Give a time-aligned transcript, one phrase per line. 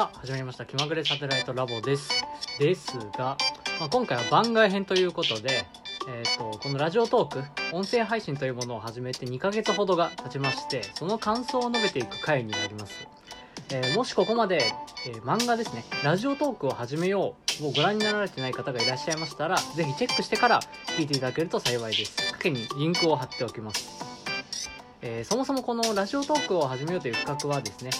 [0.00, 0.64] さあ始まりました。
[0.64, 2.24] 気まぐれサテライトラボです。
[2.58, 3.36] ですが、
[3.78, 5.66] まあ、今回は番外編ということで、
[6.08, 13.06] えー、とこのラジオトーク音声配信というものを始めて2ヶ月ほどが経ちましてその感想を述べていく回になります、
[13.74, 14.72] えーもしここまで、
[15.06, 20.60] えー漫画ですねラジオトークを始めようをご覧になられてない方がいらっしゃいましたらぜひチェックしてから
[20.96, 22.16] 聞いていただけると幸いです。
[22.32, 24.09] 賭けにリンクを貼っておきます。
[25.02, 27.90] えーそもそもこのラジオトークを始めようという企画はですね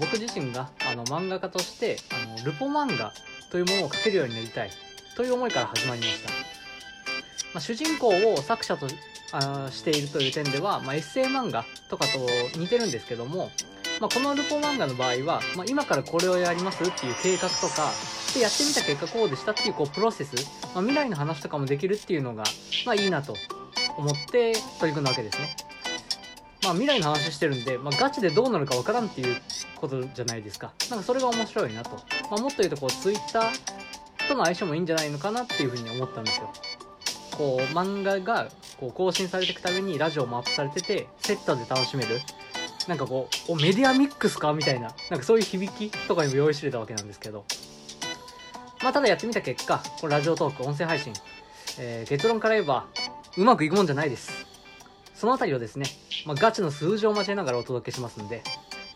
[0.00, 3.12] 僕自身があの漫画家としてあのルポ漫画
[3.50, 4.70] というものを描けるようになりたい
[5.16, 6.36] という思いから始まりました、ま
[7.54, 8.86] あ、主人公を作者と
[9.32, 13.50] あしているという点では、まあ、エッセイ漫画とかと似てるんですけども、
[14.00, 17.92] まあ、このルポ漫画の場合は、まあ、今からこれをやりますっていう計画とか
[18.34, 20.34] でやってみた結果こうでしたっていうこうプロセス、
[20.74, 22.44] まあ、未来の話とかもできるっていうのが、
[22.86, 23.34] まあ、いいなと
[23.96, 25.67] 思って取り組んだわけですね。
[26.68, 29.40] まあ未来の話してるんで、まあ、ガチでどうなるかわからんっていう
[29.76, 30.72] ことじゃないですか。
[30.90, 31.92] なんかそれが面白いなと。
[32.30, 36.52] まあ、もっと言うとこう、ツイッターとの相性もいいんじゃないのかなっていうふうに思ったんですよ。
[37.38, 42.20] こう、漫画がこう更新されていくためにラジオもアップされてて、セットで楽しめる。
[42.86, 47.46] なんかこう、お、メディアミックスかみたいな、なんかそういう響きとかにも用意してたわけなんですけど。
[48.82, 51.14] まあただやってみた結果、このラジオトーク、音声配信、
[51.78, 52.84] えー結論から言えば、
[53.38, 54.47] うまくいくもんじゃないです。
[55.18, 55.86] そのあたりをですね、
[56.26, 58.42] まあ、ガチの数字を交えながらお届けしますんで、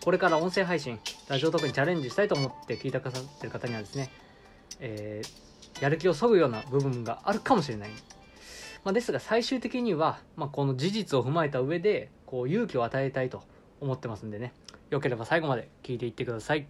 [0.04, 4.10] これから音声配信、ラジオトークにチャレンジしたいと思って聞いてくださってる方にはですね、
[4.80, 7.90] えーやる気をそぐような部分があるかもしれない。
[8.84, 13.42] まあ、ですが最終的には、まあ、この事実を踏まえた上で、こう勇気を与えたいと
[13.80, 14.52] 思ってますんでね、
[14.90, 16.66] よければ最後まで聞いていってください。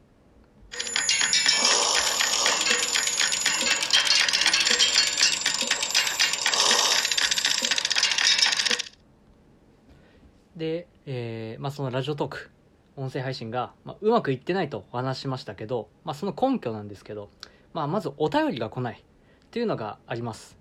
[10.63, 12.51] で、えーまあ、そのラジオトーク
[12.95, 17.31] 音声配信が、まあ、うまくいってないとお話しましたけど、まあ、その根拠なんですけど、
[17.73, 20.57] まあ、まずお便りが来ないっていうのがあります、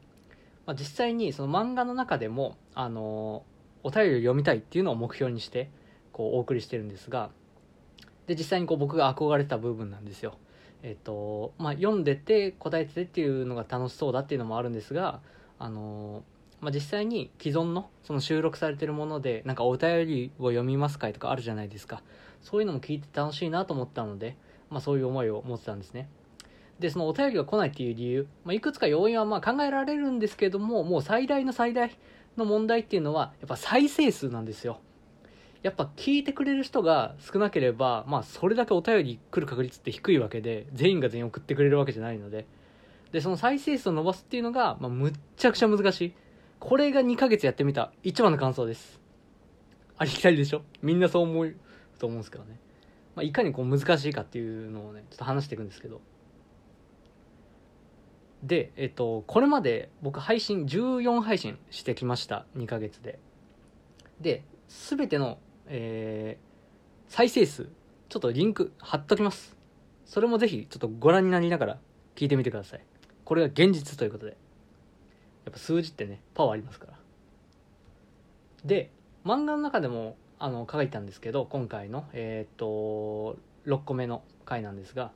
[0.66, 3.52] まあ、実際にその漫画の中でも、あのー
[3.84, 5.72] お便りを読みたいっていうのを目標にして
[6.12, 7.32] こうお送りしてるんですが
[8.28, 10.38] で実際にこう僕が憧れた部分なんですよ。
[10.84, 15.20] えっ、とまあ読んでて答えててっていうのが楽しそうだっていうのもあるんですが
[15.58, 22.04] あのーまあ、実際に既存のその収録されてるものでなんかお便りを読みますかいとかあるじゃないですか。
[22.42, 24.38] そういうのも聞いて楽しいなと思ったので、
[24.70, 26.08] まあ、そういう思いを持ってたんですね。
[26.80, 31.96] でそのお便りが来ないっていう理由、まあ、いくつか要因はまあ考えられるんですけどももう最大の最大
[32.38, 34.80] の問題っていうのはやっぱ再生数なんですよ。
[35.64, 42.46] やっぱ聞いてくれる人が少なければまあそれだけお便り来る確率って低いわけで全員が全員送ってくれるわけじゃないので。
[43.12, 46.14] でその再生数を伸ばすっていうのが、まあ、むっちゃくちゃ難しい。
[46.62, 49.00] これが2ヶ月やってみた一番の感想です。
[49.98, 50.62] ありきたりでしょ？
[50.84, 51.56] みんなそう思う
[51.98, 52.60] と思うんですけどね。
[53.16, 56.02] まあ、いかにこう難しいかっていうのをね、ちょっと話していくんですけど。
[58.44, 62.46] で、えっと、これまで僕配信、14配信してきました。
[62.56, 63.18] 2ヶ月で。
[64.20, 67.70] で、すべての、えー、再生数、
[68.08, 69.58] ちょっとリンク貼っときます。
[70.06, 71.80] それもぜひちょっとご覧になりながら
[72.16, 72.86] 聞いてみてください。
[73.26, 74.38] これが現実ということで。
[75.52, 76.94] っぱ数字ってねパワーありますから。
[78.66, 78.92] で
[79.26, 85.12] 漫画の中でもあの書いたんですけど今回のえっ、と6個目の回なんですが、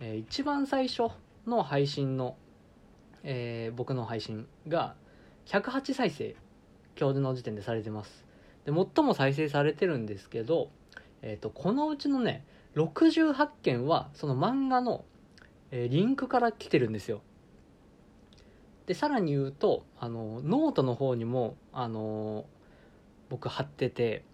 [0.00, 1.10] えー一番最初
[1.46, 2.36] の配信の、
[3.24, 4.94] えー僕の配信が
[5.46, 6.36] 108再生
[6.98, 8.24] 今日の時点でされてます。
[8.64, 10.70] で最も再生されてるんですけど、
[11.22, 12.44] えー、とこのうちのね
[12.76, 15.04] 68件はその漫画の、
[15.72, 17.22] えーリンクから来てるんですよ。
[18.86, 22.44] でさらに言うとあのノートの方にもあの
[23.28, 24.24] 僕貼ってて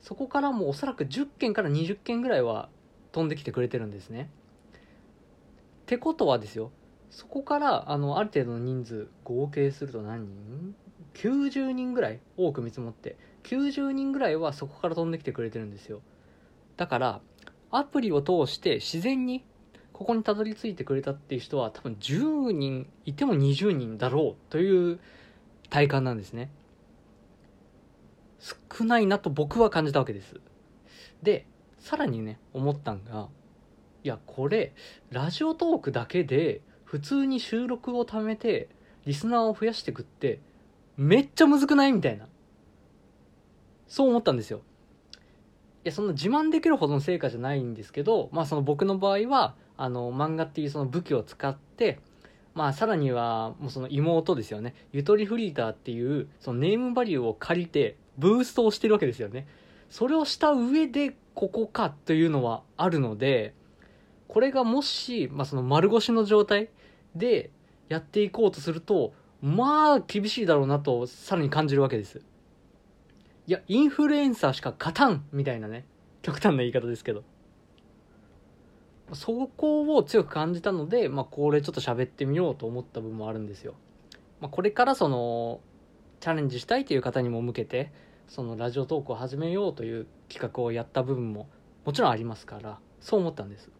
[0.00, 2.68] そこからもうおそらく10件から20件ぐらいは
[3.12, 4.30] 飛んできてくれてるんですね。
[5.82, 6.70] ってことはですよ
[7.10, 10.74] そこからあのある程度の人数合計すると何人
[11.14, 16.00] ?90 人ぐらい多く見積もって90人ぐらいはそこから飛んできてくれてるんですよ。
[16.76, 17.20] だから
[17.70, 19.44] アプリを通して自然に
[19.92, 24.98] ここにたどり着いてくれたっていう人は多分10人いても20人だろうという
[25.70, 26.50] 体感なんですね。
[28.40, 30.40] 少ないなと僕は感じたわけです。
[31.22, 31.46] で
[31.78, 33.28] さらにね思ったんが
[34.02, 34.72] いやこれ
[35.10, 38.68] ラジオトークだけで普通に収録を貯めて
[39.06, 40.40] リスナーを増やしてくって
[40.96, 41.92] めっちゃむずくない？
[41.92, 42.26] みたいな。
[43.86, 44.62] そう思ったんですよ。
[45.84, 51.98] やそんな自慢できるほどの成果じゃないんですけどまあその僕の場合はあの漫画っていうその武器を使って
[52.54, 54.74] まあさらにはもうその妹ですよね。
[54.92, 59.46] ゆとりフリーターっていうそのネームバリューを借りてブーストをしてるわけですよね。
[59.90, 63.54] それをした上でここかというのはあるので
[64.28, 66.70] これがもし、まあ、その丸腰の状態
[67.14, 67.50] で
[67.88, 69.12] やっていこうとすると
[69.42, 72.22] まあ厳しいだろうなとさらに感じるわけです。
[73.46, 75.84] いやインフルエンサーしか勝たんみたいなね。
[76.22, 77.24] 極端な言い方ですけど。
[79.14, 83.74] そこを強く感じたので、まあ、これちょっと喋ってみようと思った部分もあるんですよ、
[84.40, 85.60] まあ、これからその
[86.20, 87.92] チャレンジしたいという方にも向けて
[88.28, 91.48] そのラジオトークを始めようという企画をやった部分も
[91.84, 93.70] もちろんありますからそう思ったんです。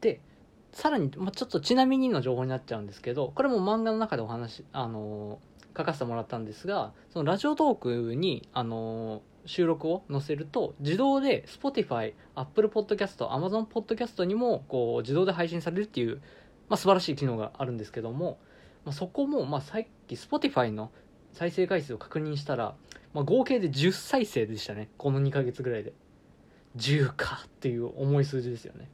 [0.00, 0.20] で
[0.72, 5.38] さらに、まあ、ちょっとちなみにの情報になっちゃうんですけどこれも漫画の中でお話あの
[5.76, 16.16] 書かせてもらったんですがそのラジオトークにあの収録を載せると自動で Spotify、Apple Podcast、Amazon Podcast にもこう自動で配信されるっていう、
[16.68, 18.38] まあ、素晴らしい機能があるんですけども、
[18.84, 20.90] まあ、そこも、まあ、さっき Spotify の
[21.32, 22.74] 再生回数を確認したら、
[23.14, 24.88] まあ、合計で10再生でしたね。
[24.96, 25.92] この2ヶ月ぐらいで。
[26.76, 28.88] 10かっていう重い数字ですよね。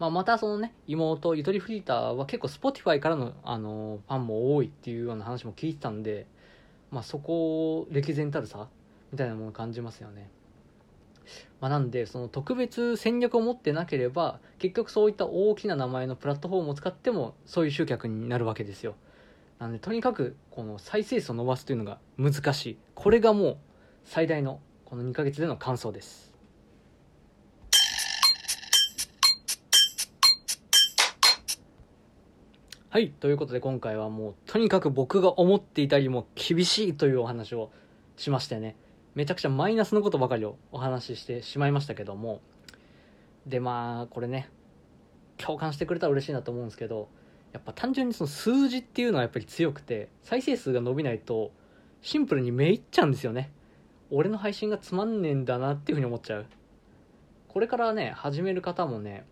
[0.00, 6.26] まあ、またそのね妹ゆとりフリーターは結構 Spotify からの、あのファンも多いっていうような話も聞いてたんで、
[6.90, 8.66] まあ、そこを歴然たる差
[9.12, 10.30] みたいなものを感じますよね。
[11.60, 18.94] まあ、なんでその特別戦略を持ってなければ結局そういった大きな名前のプラットフォームを使ってもそういう集客になるわけですよ。
[19.58, 23.56] なんでとにかくこの再生数を伸ばすというのが難しいこれがもう
[24.06, 26.29] 最大のこの2ヶ月での感想です。
[32.92, 33.10] はい。
[33.10, 37.70] ということで今回はもうとにかく僕が思っていたよりも厳しいというお話を
[38.16, 38.74] しましてね。
[39.14, 42.40] めちゃくちゃマイナスのことばかりをお話ししてしまいましたけども。
[43.46, 44.50] でまあこれね、
[45.36, 47.08] 共感してくれたら嬉しいなと思うんですけど、
[47.52, 51.52] やっぱ単純にその数字っていうのはやっぱり強くて、再生数が伸びないと
[52.02, 53.52] シンプルにめいっちゃうんですよね。
[54.10, 56.46] 俺の配信がつまんねえんだなっていうふうに思っちゃう。
[57.46, 59.24] これからね、始める方もね、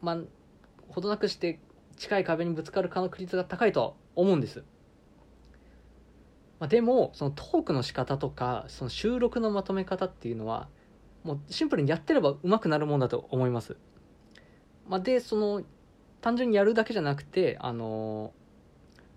[0.00, 0.18] まあ、
[0.88, 1.60] ほどなくして
[1.96, 4.64] 近い壁にぶつかる確率が高いとは思うんです。
[6.58, 10.68] まあ、でもそのトークの仕方とかその収録のまとめ方っていうのは
[11.24, 13.76] もうシンプルにやってれば上手くなるもんだと思います。
[14.88, 15.62] まあ、でその
[16.20, 18.32] 単純にやるだけじゃなくてあの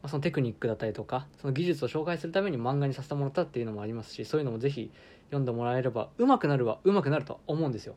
[0.05, 4.91] ま、そのテクニックだったりとかその技術を紹介するために漫画にさせてもらったっていうのもありますしそういうのもぜひ
[5.29, 7.95] 読んでもらえれば上手くなるは上手くなると思うんですよ。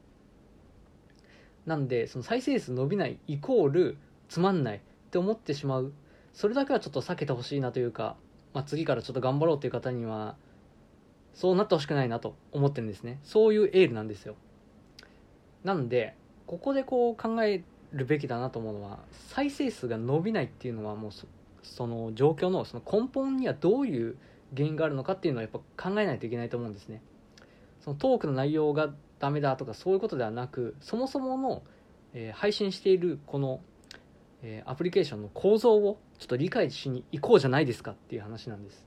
[1.66, 3.98] なんでその再生数伸びないイコール
[4.28, 4.80] つまんないっ
[5.10, 5.92] て思ってしまう。
[6.32, 8.16] それだけはちょっと避けてほしいなというか、
[8.54, 10.36] まあ、次からちょっと頑張ろうという方には
[11.34, 13.18] そうなってほしくないなと思ってるんですね。
[13.22, 14.36] そういうエールなんですよ。
[15.64, 16.14] なんで
[16.46, 18.98] ここでこう考えるべきだなと思うのは
[19.28, 21.10] 再生数が伸びないっていうのはもう
[21.62, 24.16] その状況のその根本にはどういう
[24.54, 27.02] 原因があるのかっていうのはやっぱ考えないといけないと思うんですね。
[27.80, 31.62] そのトークの内容がダメだとかそういうことではなくそもそもの、
[32.14, 33.60] えー、配信しているこの
[34.42, 38.86] えー、アプリケーションの構造をちょっと理解しに行こうじゃないですかっていう話なんです。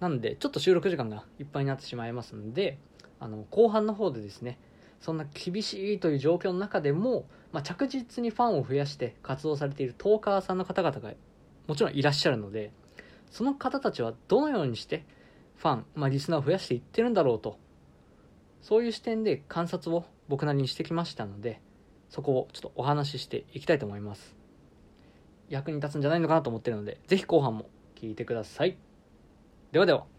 [0.00, 2.78] なんで、ちょっと収録時間がいっぱいになってしまいますので、
[3.20, 4.58] あの、後半の方でですね、
[5.00, 11.12] そんな厳しいという状況の中でも、まあ、着実にファンを増やして活動されているトーカーさんの方々が
[11.66, 12.72] もちろんいらっしゃるので、
[13.30, 15.04] その方たちはどのようにして
[15.56, 17.58] ファン、まあ、リスナーを増やしていってるんだろうと、
[18.62, 21.60] そういう視点で観察を僕なりにしてきましたので、
[22.08, 24.36] そこをちょっとお話ししていきたいと思います。
[25.48, 28.76] 役に立つんじゃないのかなと思ってるので是非後半も聞いてください。
[29.72, 30.17] ではでは。